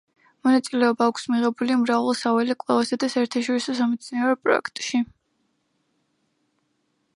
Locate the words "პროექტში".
4.47-5.05